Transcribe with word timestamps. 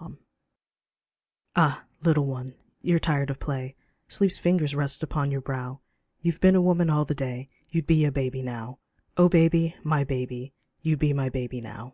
LULLABY 0.00 0.18
AH 1.56 1.84
little 2.00 2.24
one, 2.24 2.54
you're 2.80 2.98
tired 2.98 3.28
of 3.28 3.38
play, 3.38 3.74
Sleep's 4.08 4.38
fingers 4.38 4.74
rest 4.74 5.02
upon 5.02 5.30
your 5.30 5.42
brow, 5.42 5.80
You've 6.22 6.40
been 6.40 6.54
a 6.54 6.62
woman 6.62 6.88
all 6.88 7.04
the 7.04 7.14
day 7.14 7.50
You'd 7.68 7.86
be 7.86 8.06
a 8.06 8.10
baby 8.10 8.40
now; 8.42 8.78
Oh 9.18 9.28
baby, 9.28 9.76
my 9.84 10.04
baby! 10.04 10.54
You'd 10.80 11.00
be 11.00 11.12
my 11.12 11.28
baby 11.28 11.60
new. 11.60 11.92